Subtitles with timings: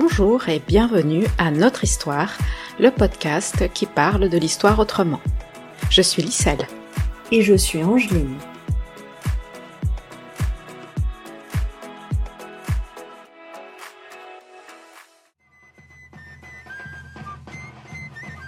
[0.00, 2.38] Bonjour et bienvenue à Notre Histoire,
[2.78, 5.20] le podcast qui parle de l'histoire autrement.
[5.90, 6.66] Je suis Lisselle.
[7.30, 8.38] Et je suis Angeline.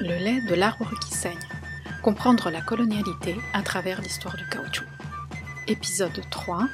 [0.00, 1.36] Le lait de l'arbre qui saigne.
[2.02, 4.86] Comprendre la colonialité à travers l'histoire du caoutchouc.
[5.68, 6.66] Épisode 3.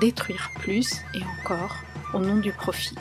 [0.00, 1.74] Détruire plus et encore
[2.14, 2.94] au nom du profit.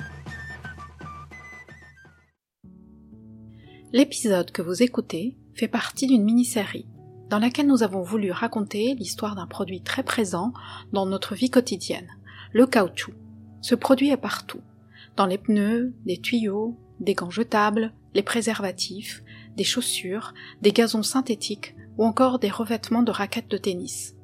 [3.91, 6.85] L'épisode que vous écoutez fait partie d'une mini-série
[7.31, 10.53] dans laquelle nous avons voulu raconter l'histoire d'un produit très présent
[10.93, 12.07] dans notre vie quotidienne,
[12.53, 13.13] le caoutchouc.
[13.61, 14.61] Ce produit est partout,
[15.15, 19.23] dans les pneus, les tuyaux, des gants jetables, les préservatifs,
[19.57, 24.15] des chaussures, des gazons synthétiques ou encore des revêtements de raquettes de tennis.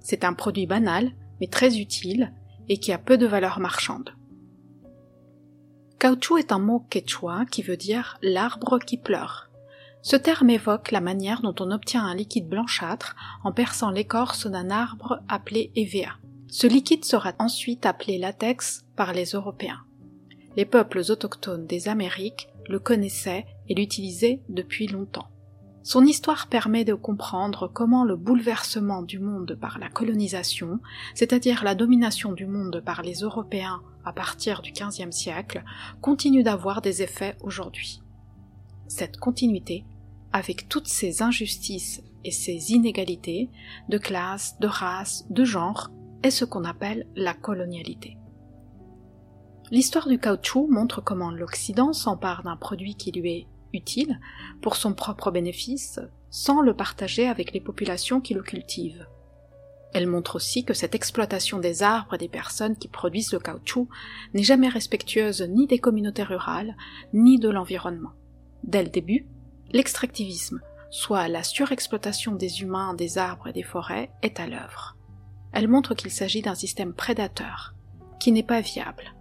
[0.00, 1.12] C'est un produit banal,
[1.42, 2.32] mais très utile,
[2.70, 4.14] et qui a peu de valeur marchande.
[6.00, 9.50] Caoutchouc est un mot quechua qui veut dire l'arbre qui pleure.
[10.00, 14.70] Ce terme évoque la manière dont on obtient un liquide blanchâtre en perçant l'écorce d'un
[14.70, 16.14] arbre appelé EVA.
[16.48, 19.82] Ce liquide sera ensuite appelé latex par les Européens.
[20.56, 25.28] Les peuples autochtones des Amériques le connaissaient et l'utilisaient depuis longtemps.
[25.82, 30.80] Son histoire permet de comprendre comment le bouleversement du monde par la colonisation,
[31.14, 35.62] c'est-à-dire la domination du monde par les Européens à partir du XVe siècle,
[36.00, 38.02] continue d'avoir des effets aujourd'hui.
[38.88, 39.84] Cette continuité,
[40.32, 43.50] avec toutes ces injustices et ces inégalités
[43.88, 45.90] de classe, de race, de genre,
[46.22, 48.16] est ce qu'on appelle la colonialité.
[49.70, 54.18] L'histoire du caoutchouc montre comment l'Occident s'empare d'un produit qui lui est utile
[54.60, 59.06] pour son propre bénéfice sans le partager avec les populations qui le cultivent.
[59.92, 63.88] Elle montre aussi que cette exploitation des arbres et des personnes qui produisent le caoutchouc
[64.34, 66.76] n'est jamais respectueuse ni des communautés rurales,
[67.12, 68.12] ni de l'environnement.
[68.62, 69.26] Dès le début,
[69.72, 74.96] l'extractivisme, soit la surexploitation des humains, des arbres et des forêts, est à l'œuvre.
[75.52, 77.74] Elle montre qu'il s'agit d'un système prédateur,
[78.20, 79.14] qui n'est pas viable.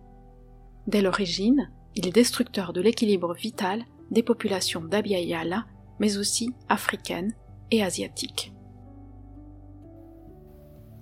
[0.87, 5.65] Dès l'origine, il est destructeur de l'équilibre vital des populations d'Abiyala,
[5.99, 7.33] mais aussi africaines
[7.71, 8.53] et asiatiques.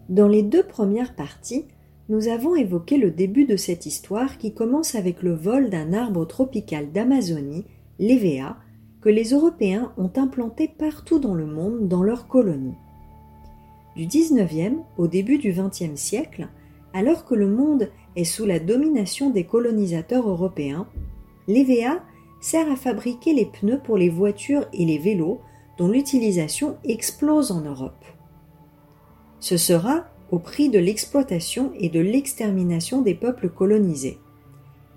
[0.09, 1.65] Dans les deux premières parties,
[2.07, 6.25] nous avons évoqué le début de cette histoire qui commence avec le vol d'un arbre
[6.25, 7.65] tropical d'Amazonie,
[7.99, 8.55] l'EVA,
[9.01, 12.77] que les Européens ont implanté partout dans le monde dans leurs colonies.
[13.97, 16.47] Du 19e au début du 20e siècle,
[16.93, 20.87] alors que le monde est sous la domination des colonisateurs européens,
[21.49, 22.01] l'EVA
[22.39, 25.41] sert à fabriquer les pneus pour les voitures et les vélos
[25.77, 28.05] dont l'utilisation explose en Europe.
[29.39, 34.19] Ce sera au prix de l'exploitation et de l'extermination des peuples colonisés.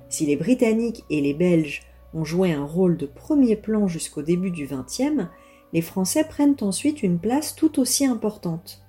[0.09, 1.83] Si les Britanniques et les Belges
[2.15, 5.29] ont joué un rôle de premier plan jusqu'au début du XXe,
[5.73, 8.83] les Français prennent ensuite une place tout aussi importante.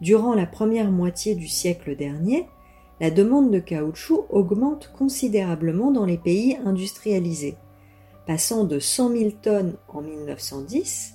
[0.00, 2.46] Durant la première moitié du siècle dernier,
[3.00, 7.56] la demande de caoutchouc augmente considérablement dans les pays industrialisés,
[8.26, 11.13] passant de 100 000 tonnes en 1910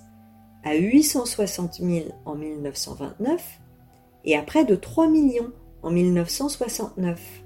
[0.64, 3.60] à 860 000 en 1929
[4.26, 7.44] et à près de 3 millions en 1969.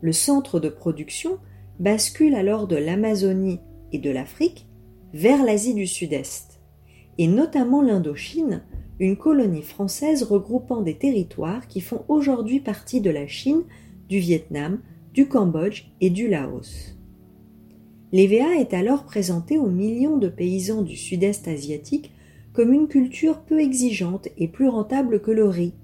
[0.00, 1.38] Le centre de production
[1.78, 3.60] bascule alors de l'Amazonie
[3.92, 4.68] et de l'Afrique
[5.12, 6.60] vers l'Asie du Sud-Est,
[7.18, 8.62] et notamment l'Indochine,
[9.00, 13.62] une colonie française regroupant des territoires qui font aujourd'hui partie de la Chine,
[14.08, 14.80] du Vietnam,
[15.12, 16.99] du Cambodge et du Laos.
[18.12, 22.12] L'EVA est alors présenté aux millions de paysans du sud-est asiatique
[22.52, 25.74] comme une culture peu exigeante et plus rentable que le riz.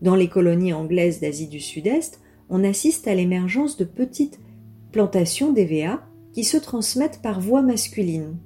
[0.00, 4.40] Dans les colonies anglaises d'Asie du Sud-Est, on assiste à l'émergence de petites
[4.92, 6.02] plantations d'EVA
[6.32, 8.38] qui se transmettent par voie masculine.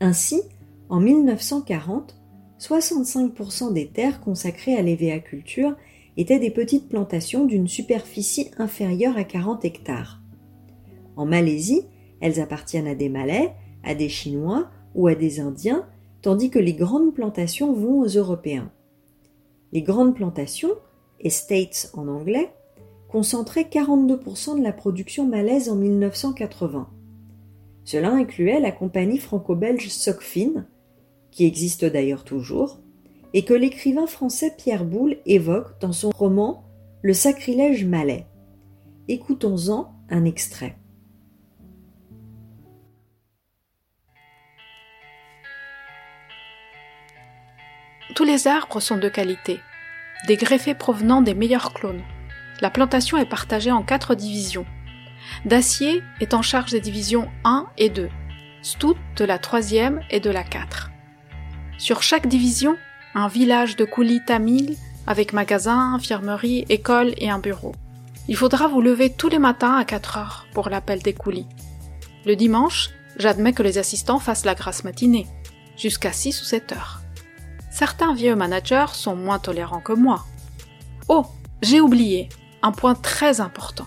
[0.00, 0.40] Ainsi,
[0.88, 2.16] en 1940,
[2.58, 5.76] 65% des terres consacrées à l'évéaculture
[6.16, 10.22] étaient des petites plantations d'une superficie inférieure à 40 hectares.
[11.16, 11.82] En Malaisie,
[12.20, 15.86] elles appartiennent à des Malais, à des Chinois ou à des Indiens,
[16.22, 18.70] tandis que les grandes plantations vont aux Européens.
[19.72, 20.74] Les grandes plantations,
[21.20, 22.50] estates en anglais,
[23.08, 26.88] concentraient 42% de la production malaise en 1980.
[27.84, 30.66] Cela incluait la compagnie franco-belge Socfin,
[31.30, 32.80] qui existe d'ailleurs toujours,
[33.32, 36.64] et que l'écrivain français Pierre Boulle évoque dans son roman
[37.02, 38.26] Le sacrilège malais.
[39.08, 40.76] Écoutons-en un extrait.
[48.14, 49.60] Tous les arbres sont de qualité,
[50.26, 52.02] des greffés provenant des meilleurs clones.
[52.60, 54.66] La plantation est partagée en quatre divisions
[55.44, 58.08] Dacier est en charge des divisions 1 et 2,
[58.62, 60.90] Stout de la 3e et de la 4.
[61.78, 62.76] Sur chaque division,
[63.14, 64.76] un village de coulis tamil
[65.06, 67.72] avec magasin, infirmerie, école et un bureau.
[68.28, 71.46] Il faudra vous lever tous les matins à 4 heures pour l'appel des coulis.
[72.24, 75.26] Le dimanche, j'admets que les assistants fassent la grasse matinée,
[75.76, 77.02] jusqu'à 6 ou 7 heures.
[77.76, 80.24] Certains vieux managers sont moins tolérants que moi.
[81.08, 81.26] Oh,
[81.60, 82.30] j'ai oublié
[82.62, 83.84] un point très important.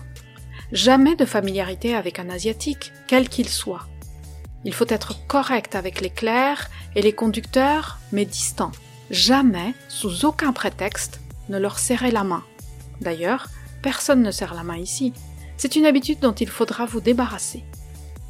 [0.70, 3.88] Jamais de familiarité avec un asiatique, quel qu'il soit.
[4.64, 8.70] Il faut être correct avec les clercs et les conducteurs, mais distant.
[9.10, 12.44] Jamais, sous aucun prétexte, ne leur serrer la main.
[13.00, 13.48] D'ailleurs,
[13.82, 15.12] personne ne serre la main ici.
[15.56, 17.64] C'est une habitude dont il faudra vous débarrasser.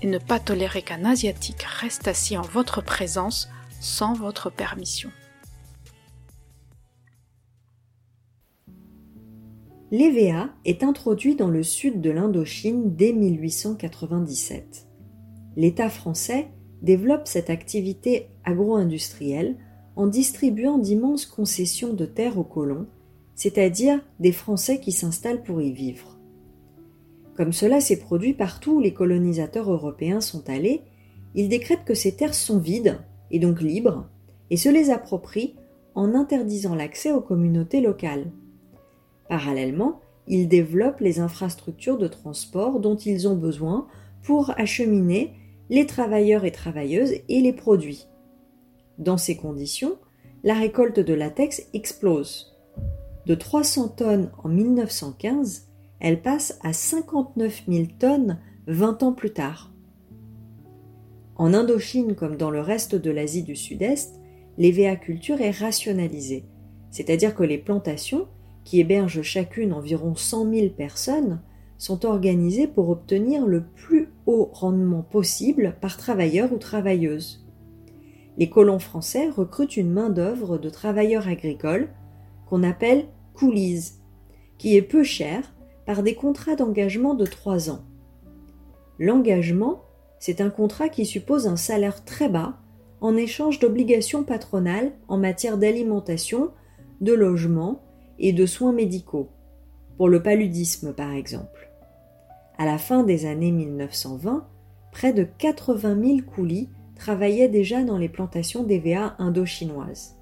[0.01, 5.11] Et ne pas tolérer qu'un Asiatique reste assis en votre présence sans votre permission.
[9.93, 14.87] L'EVA est introduit dans le sud de l'Indochine dès 1897.
[15.57, 16.47] L'État français
[16.81, 19.57] développe cette activité agro-industrielle
[19.97, 22.87] en distribuant d'immenses concessions de terres aux colons,
[23.35, 26.21] c'est-à-dire des Français qui s'installent pour y vivre.
[27.37, 30.83] Comme cela s'est produit partout où les colonisateurs européens sont allés,
[31.35, 33.01] ils décrètent que ces terres sont vides,
[33.33, 34.09] et donc libres,
[34.51, 35.57] et se les approprient
[35.97, 38.31] en interdisant l'accès aux communautés locales.
[39.31, 43.87] Parallèlement, ils développent les infrastructures de transport dont ils ont besoin
[44.25, 45.35] pour acheminer
[45.69, 48.09] les travailleurs et travailleuses et les produits.
[48.99, 49.99] Dans ces conditions,
[50.43, 52.59] la récolte de latex explose.
[53.27, 55.69] De 300 tonnes en 1915,
[56.01, 59.73] elle passe à 59 000 tonnes 20 ans plus tard.
[61.37, 64.21] En Indochine comme dans le reste de l'Asie du Sud-Est,
[64.59, 66.47] l'évéaculture est rationalisée,
[66.91, 68.27] c'est-à-dire que les plantations,
[68.71, 71.41] qui hébergent chacune environ 100 000 personnes,
[71.77, 77.45] sont organisées pour obtenir le plus haut rendement possible par travailleur ou travailleuse
[78.41, 81.89] les colons français recrutent une main-d'œuvre de travailleurs agricoles
[82.47, 83.93] qu'on appelle coolies,
[84.57, 87.83] qui est peu chère par des contrats d'engagement de trois ans.
[88.99, 89.83] L'engagement,
[90.19, 92.59] c'est un contrat qui suppose un salaire très bas
[93.03, 96.51] en échange d'obligations patronales en matière d'alimentation,
[97.03, 97.83] de logement
[98.21, 99.29] et de soins médicaux,
[99.97, 101.71] pour le paludisme par exemple.
[102.59, 104.47] À la fin des années 1920,
[104.93, 110.17] près de 80 000 coulis travaillait déjà dans les plantations d'EVA indo-chinoises.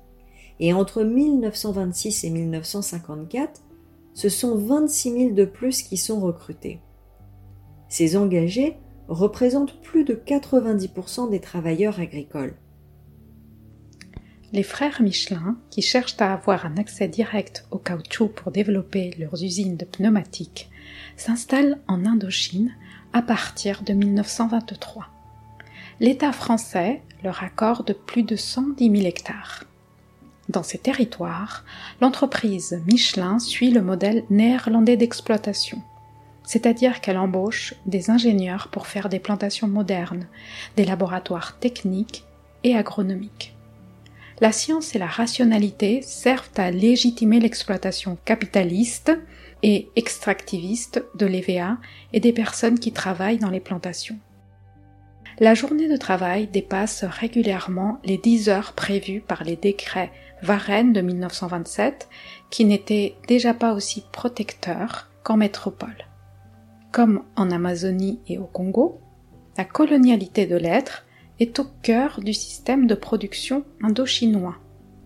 [0.61, 3.61] Et entre 1926 et 1954,
[4.15, 6.81] ce sont 26 000 de plus qui sont recrutés.
[7.89, 8.77] Ces engagés
[9.09, 12.55] représentent plus de 90% des travailleurs agricoles.
[14.53, 19.43] Les frères Michelin, qui cherchent à avoir un accès direct au caoutchouc pour développer leurs
[19.43, 20.71] usines de pneumatiques,
[21.17, 22.75] s'installent en Indochine
[23.13, 25.09] à partir de 1923
[26.01, 29.65] l'État français leur accorde plus de 110 000 hectares.
[30.49, 31.65] Dans ces territoires,
[32.01, 35.83] l'entreprise Michelin suit le modèle néerlandais d'exploitation,
[36.45, 40.27] c'est-à-dire qu'elle embauche des ingénieurs pour faire des plantations modernes,
[40.77, 42.25] des laboratoires techniques
[42.65, 43.58] et agronomiques.
[44.41, 49.13] La science et la rationalité servent à légitimer l'exploitation capitaliste
[49.63, 51.79] et extractiviste de l'EVA
[52.13, 54.19] et des personnes qui travaillent dans les plantations
[55.41, 60.11] la journée de travail dépasse régulièrement les 10 heures prévues par les décrets
[60.43, 62.09] Varenne de 1927,
[62.51, 66.07] qui n'étaient déjà pas aussi protecteurs qu'en métropole.
[66.93, 69.01] Comme en Amazonie et au Congo,
[69.57, 71.05] la colonialité de l'être
[71.41, 74.57] est au cœur du système de production indo-chinois.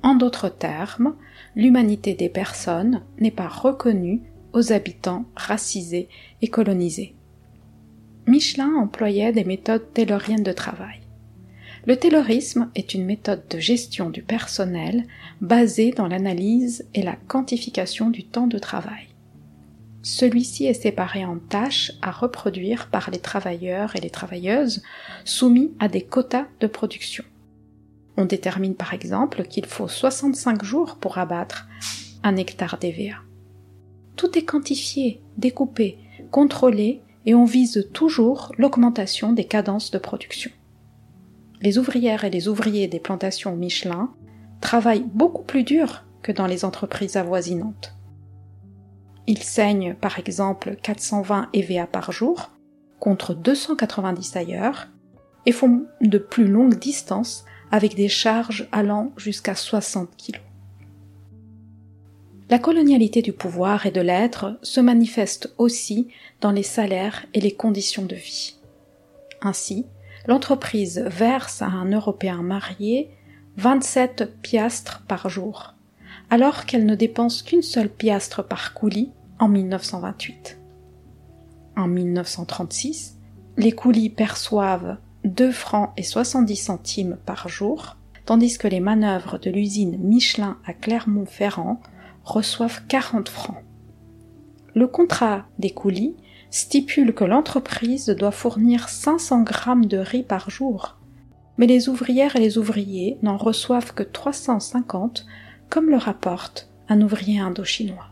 [0.02, 1.14] En d'autres termes,
[1.54, 4.22] l'humanité des personnes n'est pas reconnue
[4.52, 6.08] aux habitants racisés
[6.40, 7.14] et colonisés.
[8.26, 11.00] Michelin employait des méthodes tayloriennes de travail.
[11.86, 15.04] Le taylorisme est une méthode de gestion du personnel
[15.40, 19.11] basée dans l'analyse et la quantification du temps de travail.
[20.02, 24.82] Celui-ci est séparé en tâches à reproduire par les travailleurs et les travailleuses
[25.24, 27.24] soumis à des quotas de production.
[28.16, 31.68] On détermine par exemple qu'il faut 65 jours pour abattre
[32.24, 33.16] un hectare d'EVA.
[34.16, 35.98] Tout est quantifié, découpé,
[36.30, 40.50] contrôlé et on vise toujours l'augmentation des cadences de production.
[41.60, 44.12] Les ouvrières et les ouvriers des plantations Michelin
[44.60, 47.94] travaillent beaucoup plus dur que dans les entreprises avoisinantes.
[49.32, 52.50] Ils saignent par exemple 420 EVA par jour
[53.00, 54.88] contre 290 ailleurs
[55.46, 60.38] et font de plus longues distances avec des charges allant jusqu'à 60 kg.
[62.50, 66.08] La colonialité du pouvoir et de l'être se manifeste aussi
[66.42, 68.56] dans les salaires et les conditions de vie.
[69.40, 69.86] Ainsi,
[70.26, 73.08] l'entreprise verse à un Européen marié
[73.56, 75.72] 27 piastres par jour,
[76.28, 79.10] alors qu'elle ne dépense qu'une seule piastre par coulis
[79.42, 80.60] en 1928.
[81.76, 83.18] En 1936,
[83.56, 89.50] les coulis perçoivent 2 francs et 70 centimes par jour, tandis que les manœuvres de
[89.50, 91.80] l'usine Michelin à Clermont-Ferrand
[92.22, 93.64] reçoivent 40 francs.
[94.76, 96.14] Le contrat des coulis
[96.50, 100.98] stipule que l'entreprise doit fournir 500 grammes de riz par jour,
[101.58, 105.26] mais les ouvrières et les ouvriers n'en reçoivent que 350,
[105.68, 108.11] comme le rapporte un ouvrier indochinois.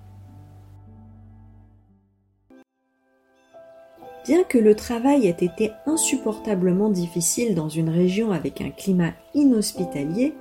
[4.30, 10.34] Bien que le travail ait été insupportablement difficile dans une région avec un climat inhospitalier,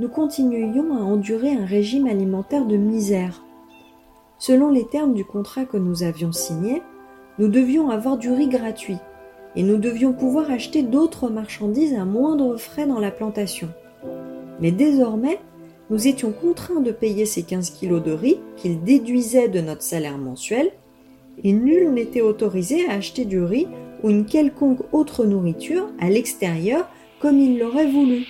[0.00, 3.44] nous continuions à endurer un régime alimentaire de misère.
[4.40, 6.82] Selon les termes du contrat que nous avions signé,
[7.38, 8.98] nous devions avoir du riz gratuit
[9.54, 13.68] et nous devions pouvoir acheter d'autres marchandises à moindre frais dans la plantation.
[14.58, 15.38] Mais désormais,
[15.90, 20.18] nous étions contraints de payer ces 15 kilos de riz qu'ils déduisaient de notre salaire
[20.18, 20.72] mensuel
[21.42, 23.68] et nul n'était autorisé à acheter du riz
[24.02, 26.88] ou une quelconque autre nourriture à l'extérieur
[27.20, 28.26] comme il l'aurait voulu.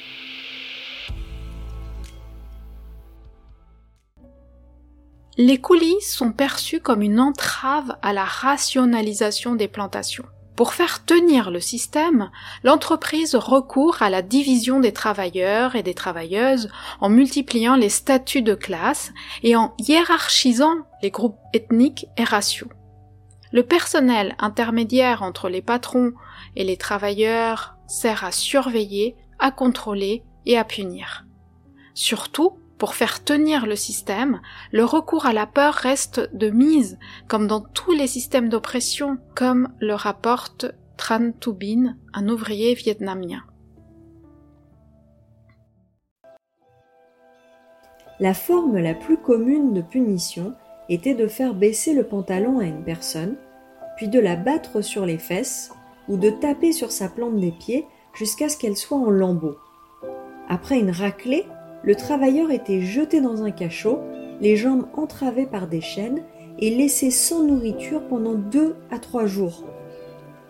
[5.38, 10.26] Les coulis sont perçus comme une entrave à la rationalisation des plantations.
[10.56, 12.30] Pour faire tenir le système,
[12.62, 16.68] l'entreprise recourt à la division des travailleurs et des travailleuses
[17.00, 22.68] en multipliant les statuts de classe et en hiérarchisant les groupes ethniques et raciaux.
[23.52, 26.12] Le personnel intermédiaire entre les patrons
[26.56, 31.26] et les travailleurs sert à surveiller, à contrôler et à punir.
[31.92, 34.40] Surtout, pour faire tenir le système,
[34.72, 39.68] le recours à la peur reste de mise, comme dans tous les systèmes d'oppression, comme
[39.78, 40.66] le rapporte
[40.96, 43.42] Tran Bin, un ouvrier vietnamien.
[48.18, 50.54] La forme la plus commune de punition
[50.88, 53.36] était de faire baisser le pantalon à une personne,
[53.96, 55.72] puis de la battre sur les fesses
[56.08, 59.56] ou de taper sur sa plante des pieds jusqu'à ce qu'elle soit en lambeaux.
[60.48, 61.46] Après une raclée,
[61.82, 64.00] le travailleur était jeté dans un cachot,
[64.40, 66.22] les jambes entravées par des chaînes
[66.58, 69.64] et laissé sans nourriture pendant deux à trois jours.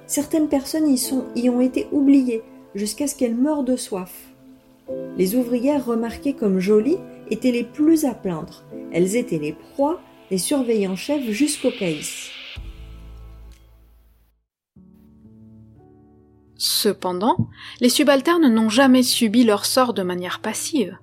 [0.06, 1.00] Certaines personnes y,
[1.36, 2.42] y ont été oubliées
[2.74, 4.32] jusqu'à ce qu'elles meurent de soif.
[5.16, 6.98] Les ouvrières remarquées comme jolies
[7.30, 8.64] étaient les plus à plaindre.
[8.92, 10.00] Elles étaient les proies
[10.32, 12.30] des surveillants chefs jusqu'au caïs.
[16.56, 17.50] Cependant,
[17.82, 20.96] les subalternes n'ont jamais subi leur sort de manière passive.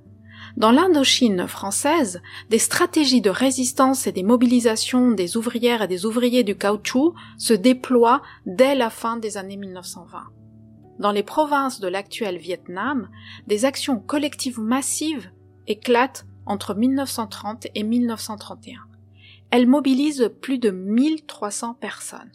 [0.58, 6.44] Dans l'Indochine française, des stratégies de résistance et des mobilisations des ouvrières et des ouvriers
[6.44, 10.24] du caoutchouc se déploient dès la fin des années 1920.
[10.98, 13.08] Dans les provinces de l'actuel Vietnam,
[13.46, 15.30] des actions collectives massives
[15.68, 18.89] éclatent entre 1930 et 1931.
[19.52, 22.32] Elles mobilisent plus de 1300 personnes.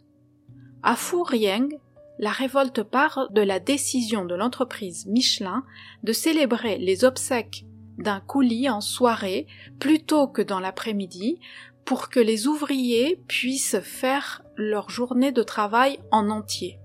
[0.83, 1.69] À Phu Rieng,
[2.19, 5.65] la révolte part de la décision de l'entreprise Michelin
[6.03, 7.67] de célébrer les obsèques
[7.99, 9.47] d'un coulis en soirée
[9.79, 11.39] plutôt que dans l'après-midi
[11.85, 16.79] pour que les ouvriers puissent faire leur journée de travail en entier.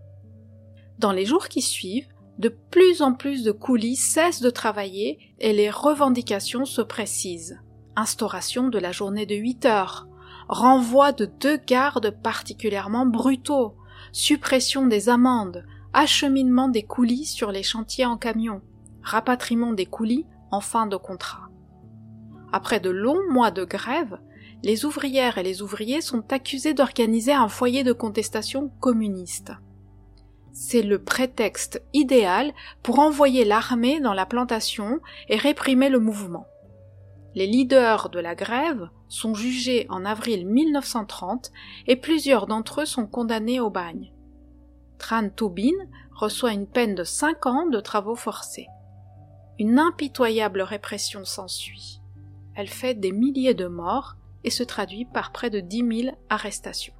[0.98, 5.53] Dans les jours qui suivent, de plus en plus de coulis cessent de travailler et
[5.53, 7.59] les revendications se précisent.
[7.95, 10.07] Instauration de la journée de 8 heures,
[10.49, 13.75] renvoi de deux gardes particulièrement brutaux,
[14.11, 15.63] suppression des amendes,
[15.93, 18.61] acheminement des coulis sur les chantiers en camion,
[19.03, 21.49] rapatriement des coulis en fin de contrat.
[22.51, 24.17] Après de longs mois de grève,
[24.63, 29.51] les ouvrières et les ouvriers sont accusés d'organiser un foyer de contestation communiste.
[30.51, 36.47] C'est le prétexte idéal pour envoyer l'armée dans la plantation et réprimer le mouvement.
[37.39, 41.53] Les leaders de la grève sont jugés en avril 1930
[41.88, 44.12] et plusieurs d'entre eux sont condamnés au bagne.
[44.98, 45.72] Tran Tobin
[46.12, 48.67] reçoit une peine de cinq ans de travaux forcés.
[49.58, 52.01] Une impitoyable répression s'ensuit.
[52.55, 56.93] Elle fait des milliers de morts et se traduit par près de dix mille arrestations.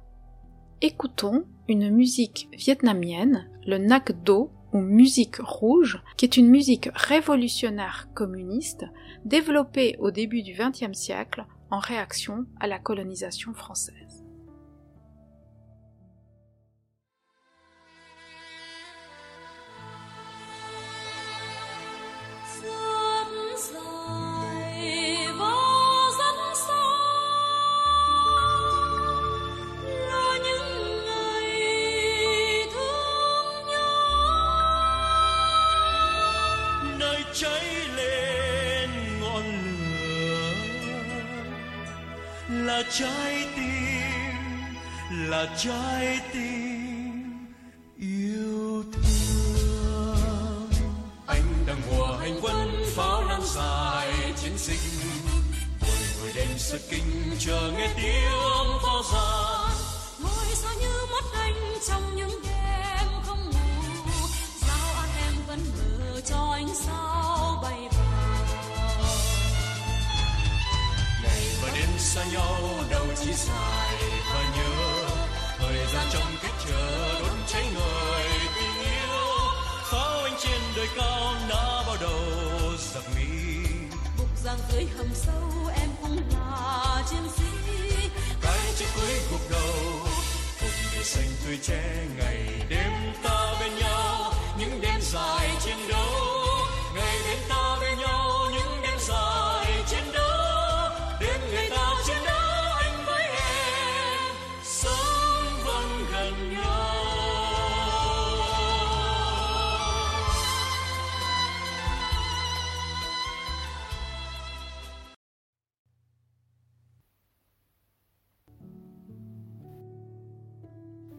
[0.80, 8.08] Écoutons une musique vietnamienne, le Nak Do ou musique rouge, qui est une musique révolutionnaire
[8.14, 8.84] communiste
[9.24, 14.19] développée au début du XXe siècle en réaction à la colonisation française.
[42.80, 44.74] Là trái tim
[45.10, 47.46] là trái tim
[47.96, 50.70] yêu thương.
[51.26, 54.80] Anh đang hòa hành quân pháo lan dài chiến dịch.
[55.80, 59.76] Ngồi ngồi đêm sắt kinh chờ nghe tiếng pháo giàn
[60.18, 61.54] ngồi sao như mất anh
[61.88, 64.26] trong những đêm không ngủ.
[64.60, 67.29] Sao anh em vẫn mơ cho ánh sao
[72.10, 73.94] xa nhau đâu chỉ dài
[74.34, 74.70] và nhớ.
[75.58, 78.24] Thời gian trong cách chờ đốt cháy người
[78.56, 79.26] tình yêu
[79.90, 82.20] pháo anh trên đời cao đã bao đầu
[82.78, 83.26] giặc mỹ.
[84.18, 87.44] Bục giang dưới hầm sâu em cũng là chiến sĩ.
[88.42, 90.06] Cái chết cuối cuộc đầu
[90.60, 94.32] cùng để xanh tươi che ngày đêm ta bên nhau.
[94.58, 96.29] Những đêm dài chiến đấu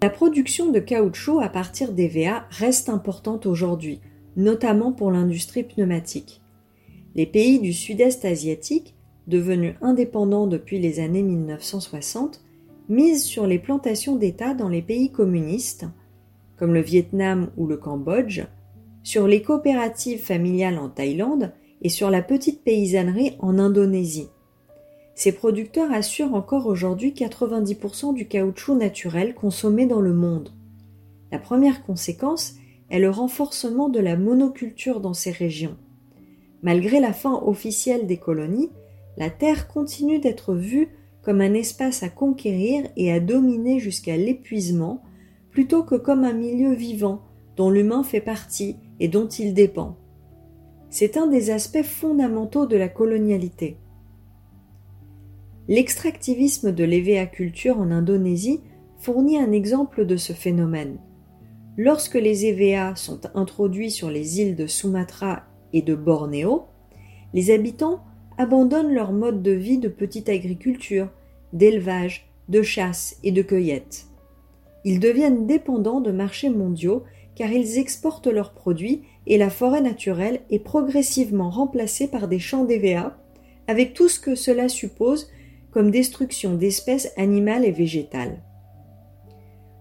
[0.04, 4.02] La production de caoutchouc à partir d'EVA reste importante aujourd'hui,
[4.36, 6.42] notamment pour l'industrie pneumatique.
[7.14, 8.96] Les pays du sud-est asiatique,
[9.28, 12.42] devenus indépendants depuis les années 1960,
[12.90, 15.86] misent sur les plantations d'État dans les pays communistes,
[16.58, 18.42] comme le Vietnam ou le Cambodge,
[19.04, 21.54] sur les coopératives familiales en Thaïlande
[21.84, 24.30] et sur la petite paysannerie en Indonésie.
[25.16, 30.54] Ces producteurs assurent encore aujourd'hui 90% du caoutchouc naturel consommé dans le monde.
[31.32, 32.56] La première conséquence
[32.90, 35.78] est le renforcement de la monoculture dans ces régions.
[36.62, 38.70] Malgré la fin officielle des colonies,
[39.18, 40.90] la terre continue d'être vue
[41.22, 45.04] comme un espace à conquérir et à dominer jusqu'à l'épuisement,
[45.52, 47.22] plutôt que comme un milieu vivant
[47.56, 49.98] dont l'humain fait partie et dont il dépend.
[50.90, 53.78] C'est un des aspects fondamentaux de la colonialité.
[55.72, 58.60] L'extractivisme de l'EVA-culture en Indonésie
[59.00, 60.98] fournit un exemple de ce phénomène.
[61.78, 66.66] Lorsque les EVA sont introduits sur les îles de Sumatra et de Bornéo,
[67.34, 68.02] les habitants
[68.38, 71.08] abandonnent leur mode de vie de petite agriculture,
[71.54, 74.08] d'élevage, de chasse et de cueillette.
[74.84, 77.04] Ils deviennent dépendants de marchés mondiaux
[77.34, 82.66] car ils exportent leurs produits et la forêt naturelle est progressivement remplacée par des champs
[82.66, 83.18] d'EVA
[83.70, 85.32] avec tout ce que cela suppose
[85.72, 88.42] comme destruction d'espèces animales et végétales.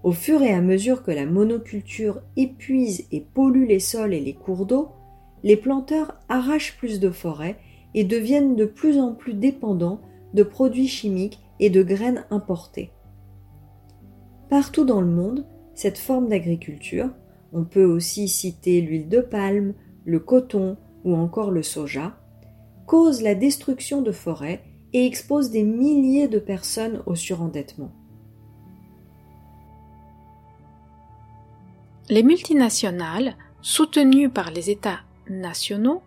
[0.02, 4.34] Au fur et à mesure que la monoculture épuise et pollue les sols et les
[4.34, 4.88] cours d'eau,
[5.42, 7.56] les planteurs arrachent plus de forêts
[7.94, 10.00] et deviennent de plus en plus dépendants
[10.32, 12.92] de produits chimiques et de graines importées.
[14.48, 17.10] Partout dans le monde, cette forme d'agriculture,
[17.52, 19.74] on peut aussi citer l'huile de palme,
[20.04, 22.16] le coton ou encore le soja,
[22.86, 27.92] cause la destruction de forêts et expose des milliers de personnes au surendettement.
[32.08, 36.02] Les multinationales, soutenues par les États nationaux,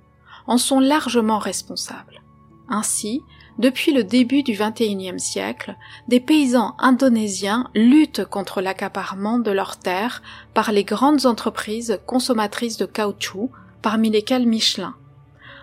[0.48, 2.22] en sont largement responsables.
[2.67, 3.22] Ainsi,
[3.60, 5.76] depuis le début du XXIe siècle,
[6.08, 12.86] des paysans indonésiens luttent contre l'accaparement de leurs terres par les grandes entreprises consommatrices de
[12.86, 14.96] caoutchouc, parmi lesquelles Michelin.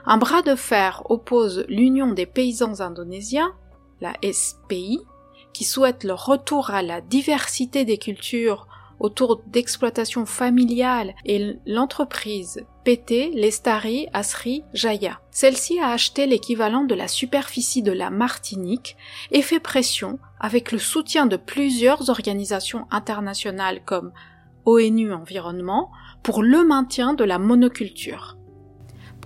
[0.06, 3.54] Un bras de fer oppose l'Union des paysans indonésiens,
[4.00, 5.00] la SPI,
[5.52, 8.66] qui souhaite le retour à la diversité des cultures
[8.98, 15.20] autour d'exploitation familiale et l'entreprise PT Lestari Asri Jaya.
[15.30, 18.96] Celle-ci a acheté l'équivalent de la superficie de la Martinique
[19.32, 24.12] et fait pression avec le soutien de plusieurs organisations internationales comme
[24.66, 25.90] ONU Environnement
[26.22, 28.36] pour le maintien de la monoculture.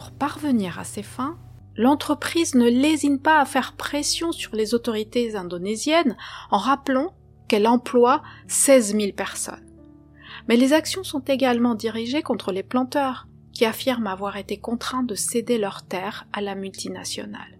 [0.04, 1.38] Pour parvenir à ces fins,
[1.76, 6.14] l'entreprise ne lésine pas à faire pression sur les autorités indonésiennes
[6.50, 7.14] en rappelant
[7.48, 9.64] qu'elle emploie 16 000 personnes.
[10.46, 15.14] Mais les actions sont également dirigées contre les planteurs, qui affirment avoir été contraints de
[15.14, 17.58] céder leurs terres à la multinationale.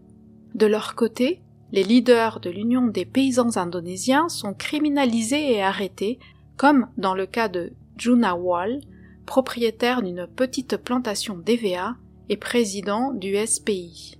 [0.54, 1.40] De leur côté,
[1.72, 6.18] les leaders de l'Union des paysans indonésiens sont criminalisés et arrêtés,
[6.59, 8.83] comme dans le cas de Junawal,
[9.24, 11.96] propriétaire d'une petite plantation d'EVA
[12.28, 14.18] et président du SPI.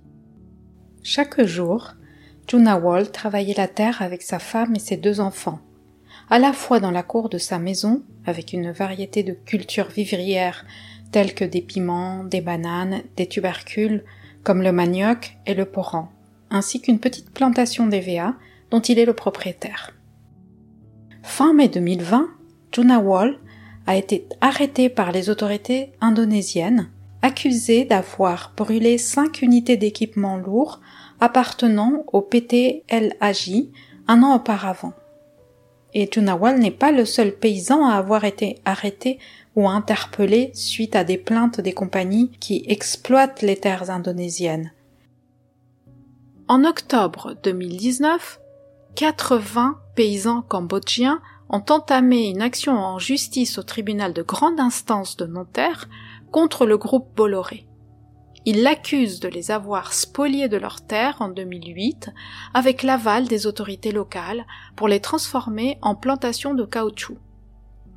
[1.03, 1.93] Chaque jour,
[2.47, 5.59] Junawal travaillait la terre avec sa femme et ses deux enfants,
[6.29, 10.65] à la fois dans la cour de sa maison, avec une variété de cultures vivrières
[11.11, 14.03] telles que des piments, des bananes, des tubercules,
[14.43, 16.09] comme le manioc et le poran,
[16.49, 18.35] ainsi qu'une petite plantation d'EVA
[18.69, 19.91] dont il est le propriétaire.
[21.23, 22.27] Fin mai 2020,
[22.71, 23.39] Junawal
[23.87, 26.89] a été arrêté par les autorités indonésiennes,
[27.21, 30.81] accusé d'avoir brûlé cinq unités d'équipement lourd
[31.19, 33.65] appartenant au PTLAJ
[34.07, 34.93] un an auparavant.
[35.93, 39.17] Et Junawal n'est pas le seul paysan à avoir été arrêté
[39.55, 44.73] ou interpellé suite à des plaintes des compagnies qui exploitent les terres indonésiennes.
[46.47, 48.39] En octobre 2019,
[48.95, 55.25] 80 paysans cambodgiens ont entamé une action en justice au tribunal de grande instance de
[55.25, 55.87] Nanterre
[56.35, 57.65] contre le groupe Bolloré.
[58.43, 62.09] Ils l'accusent de les avoir spoliés de leurs terres en 2008
[62.53, 64.45] avec l'aval des autorités locales
[64.75, 67.17] pour les transformer en plantations de caoutchouc.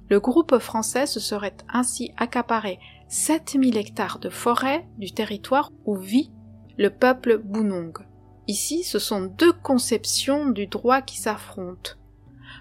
[0.09, 6.31] Le groupe français se serait ainsi accaparé 7000 hectares de forêt du territoire où vit
[6.77, 7.98] le peuple Bunong.
[8.46, 11.94] Ici, ce sont deux conceptions du droit qui s'affrontent.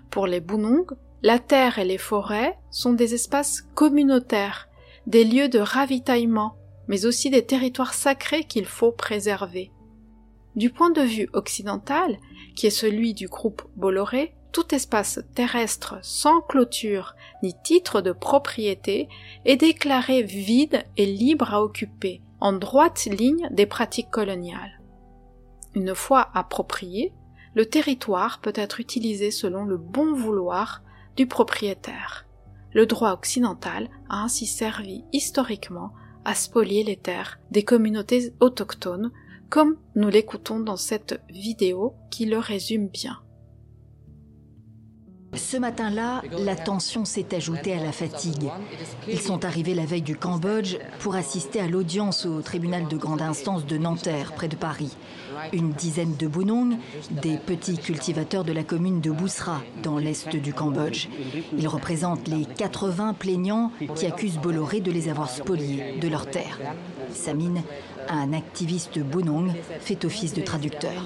[0.10, 0.88] Pour les Bunong,
[1.22, 4.68] la terre et les forêts sont des espaces communautaires,
[5.08, 9.72] des lieux de ravitaillement, mais aussi des territoires sacrés qu'il faut préserver.
[10.56, 12.18] Du point de vue occidental,
[12.56, 19.08] qui est celui du groupe Bolloré, tout espace terrestre sans clôture ni titre de propriété
[19.46, 24.82] est déclaré vide et libre à occuper, en droite ligne des pratiques coloniales.
[25.74, 27.14] Une fois approprié,
[27.54, 30.82] le territoire peut être utilisé selon le bon vouloir
[31.16, 32.27] du propriétaire.
[32.78, 35.94] Le droit occidental a ainsi servi historiquement
[36.26, 39.12] à spolier les terres des communautés autochtones,
[39.50, 43.18] comme nous l'écoutons dans cette vidéo qui le résume bien.
[45.34, 48.50] Ce matin-là, la tension s'est ajoutée à la fatigue.
[49.08, 53.22] Ils sont arrivés la veille du Cambodge pour assister à l'audience au tribunal de grande
[53.22, 54.96] instance de Nanterre, près de Paris.
[55.54, 56.78] Une dizaine de Bunong,
[57.12, 61.08] des petits cultivateurs de la commune de Bousra, dans l'est du Cambodge.
[61.58, 66.60] Ils représentent les 80 plaignants qui accusent Bolloré de les avoir spoliés de leurs terres.
[67.14, 67.62] Samine,
[68.10, 71.04] un activiste Bunong, fait office de traducteur.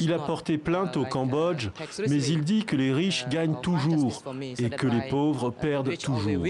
[0.00, 1.68] Il a porté plainte au Cambodge,
[2.08, 4.22] mais il dit que les riches gagnent toujours
[4.58, 6.44] et que les pauvres perdent toujours.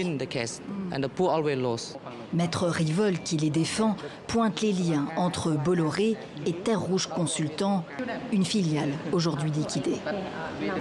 [2.33, 3.95] Maître Rivol, qui les défend,
[4.27, 7.85] pointe les liens entre Bolloré et Terre Rouge Consultant,
[8.31, 9.97] une filiale aujourd'hui liquidée.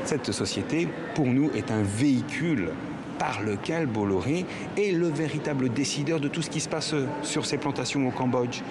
[0.05, 2.71] Cette société, pour nous, est un véhicule
[3.19, 4.45] par lequel Bolloré
[4.77, 8.62] est le véritable décideur de tout ce qui se passe sur ces plantations au Cambodge.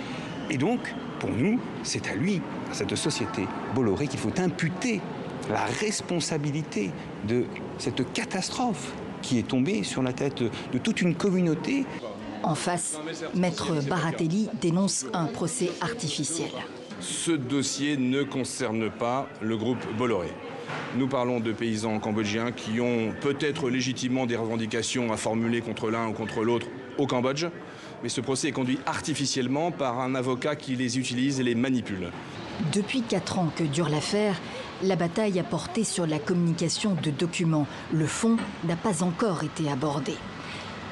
[0.54, 0.80] Et donc,
[1.20, 2.40] pour nous, c'est à lui,
[2.70, 5.02] à cette société Bolloré, qu'il faut imputer
[5.50, 6.92] la responsabilité
[7.28, 7.46] de
[7.80, 11.86] cette catastrophe qui est tombée sur la tête de toute une communauté.
[12.44, 13.00] En face,
[13.34, 16.52] Maître Baratelli dénonce un procès artificiel.
[17.00, 20.30] Ce dossier ne concerne pas le groupe Bolloré.
[20.96, 26.10] Nous parlons de paysans cambodgiens qui ont peut-être légitimement des revendications à formuler contre l'un
[26.10, 26.68] ou contre l'autre
[27.00, 27.48] au Cambodge,
[28.04, 32.12] mais ce procès est conduit artificiellement par un avocat qui les utilise et les manipule.
[32.74, 34.40] Depuis quatre ans que dure l'affaire,
[34.84, 37.66] la bataille a porté sur la communication de documents.
[37.94, 40.14] Le fond n'a pas encore été abordé.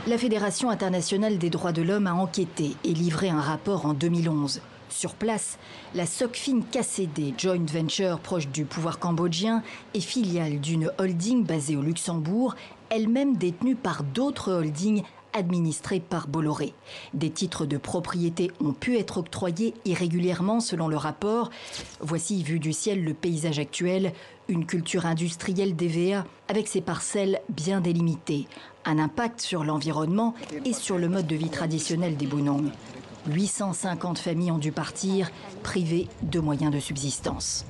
[0.07, 4.61] La Fédération internationale des droits de l'homme a enquêté et livré un rapport en 2011.
[4.89, 5.57] Sur place,
[5.93, 11.81] la SOCFIN KCD, joint venture proche du pouvoir cambodgien, est filiale d'une holding basée au
[11.81, 12.55] Luxembourg,
[12.89, 16.73] elle-même détenue par d'autres holdings administrés par Bolloré.
[17.13, 21.49] Des titres de propriété ont pu être octroyés irrégulièrement selon le rapport.
[21.99, 24.13] Voici, vu du ciel, le paysage actuel,
[24.47, 28.47] une culture industrielle d'EVA avec ses parcelles bien délimitées,
[28.85, 30.33] un impact sur l'environnement
[30.65, 32.71] et sur le mode de vie traditionnel des Bunong.
[33.27, 35.29] 850 familles ont dû partir,
[35.63, 37.65] privées de moyens de subsistance.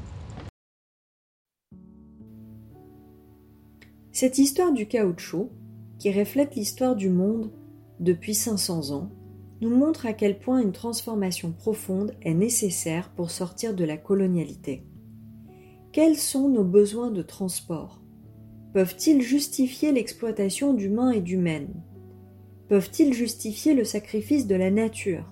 [4.13, 5.49] Cette histoire du caoutchouc,
[6.01, 7.51] qui reflète l'histoire du monde
[7.99, 9.11] depuis 500 ans,
[9.61, 14.83] nous montre à quel point une transformation profonde est nécessaire pour sortir de la colonialité.
[15.91, 18.01] Quels sont nos besoins de transport?
[18.73, 21.83] Peuvent-ils justifier l'exploitation d'humains et d'humaines?
[22.67, 25.31] Peuvent-ils justifier le sacrifice de la nature?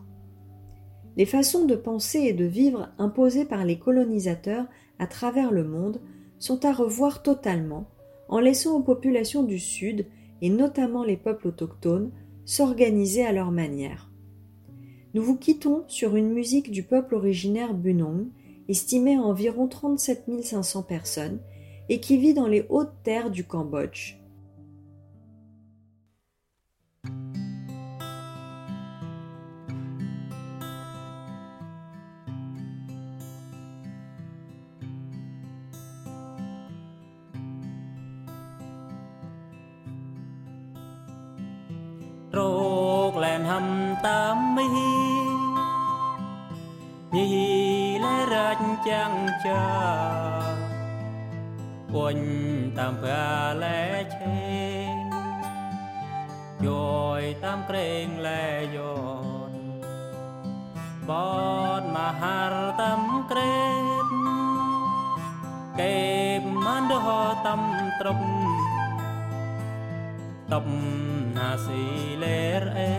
[1.17, 4.67] Les façons de penser et de vivre imposées par les colonisateurs
[4.99, 5.99] à travers le monde
[6.37, 7.89] sont à revoir totalement
[8.27, 10.05] en laissant aux populations du Sud,
[10.41, 12.11] et notamment les peuples autochtones,
[12.45, 14.09] s'organiser à leur manière.
[15.13, 18.27] Nous vous quittons sur une musique du peuple originaire Bunong,
[18.67, 21.39] estimée à environ 37 500 personnes,
[21.89, 24.18] et qui vit dans les hautes terres du Cambodge.
[52.15, 52.17] ញ
[52.77, 53.27] តាមផ្កា
[53.63, 53.81] លែ
[54.15, 54.39] ឆេ
[54.91, 54.93] ង
[56.65, 56.69] យ
[57.21, 58.45] យតាមក្រែងលែ
[58.75, 58.77] យ
[59.51, 59.53] ន
[61.09, 61.11] ប
[61.81, 64.05] តមហារតាមក្រែង
[65.79, 65.99] កេ
[66.39, 67.07] បមិនដោះ
[67.45, 67.61] តាម
[67.99, 68.25] ត្រប់
[70.53, 70.65] តប
[71.37, 71.83] ណាស៊ី
[72.23, 72.91] លេរអេ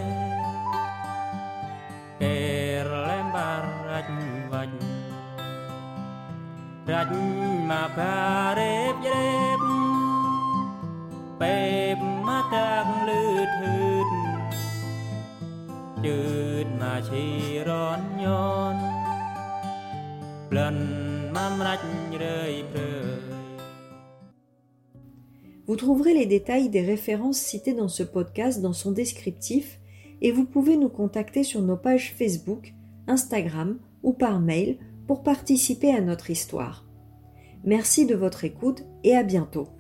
[25.67, 29.79] Vous trouverez les détails des références citées dans ce podcast dans son descriptif
[30.21, 32.75] et vous pouvez nous contacter sur nos pages Facebook,
[33.07, 34.79] Instagram ou par mail
[35.11, 36.87] pour participer à notre histoire.
[37.65, 39.80] Merci de votre écoute et à bientôt.